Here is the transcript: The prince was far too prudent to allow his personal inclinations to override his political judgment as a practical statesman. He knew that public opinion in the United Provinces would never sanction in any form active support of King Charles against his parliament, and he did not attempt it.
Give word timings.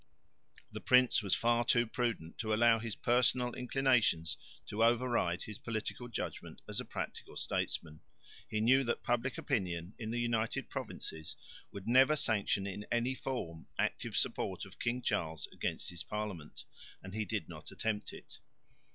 The 0.71 0.81
prince 0.81 1.21
was 1.21 1.35
far 1.35 1.63
too 1.63 1.85
prudent 1.85 2.39
to 2.39 2.55
allow 2.55 2.79
his 2.79 2.95
personal 2.95 3.53
inclinations 3.53 4.35
to 4.65 4.83
override 4.83 5.43
his 5.43 5.59
political 5.59 6.07
judgment 6.07 6.59
as 6.67 6.79
a 6.79 6.85
practical 6.85 7.35
statesman. 7.35 8.01
He 8.49 8.61
knew 8.61 8.83
that 8.85 9.03
public 9.03 9.37
opinion 9.37 9.93
in 9.99 10.09
the 10.09 10.19
United 10.19 10.71
Provinces 10.71 11.35
would 11.71 11.87
never 11.87 12.15
sanction 12.15 12.65
in 12.65 12.83
any 12.91 13.13
form 13.13 13.67
active 13.77 14.15
support 14.15 14.65
of 14.65 14.79
King 14.79 15.03
Charles 15.03 15.47
against 15.53 15.91
his 15.91 16.01
parliament, 16.03 16.63
and 17.03 17.13
he 17.13 17.23
did 17.23 17.47
not 17.47 17.69
attempt 17.69 18.11
it. 18.11 18.39